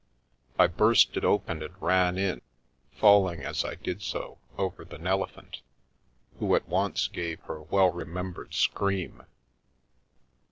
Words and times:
I 0.57 0.65
burst 0.65 1.15
it 1.15 1.23
open 1.23 1.61
and 1.61 1.79
ran 1.79 2.17
in, 2.17 2.41
falling, 2.91 3.43
as 3.43 3.63
I 3.63 3.75
did 3.75 4.01
so, 4.01 4.39
over 4.57 4.83
the 4.83 4.97
Nelephant, 4.97 5.61
who 6.39 6.55
at 6.55 6.67
once 6.67 7.07
gave 7.07 7.39
her 7.41 7.61
well 7.61 7.91
remembered 7.91 8.55
scream. 8.55 9.21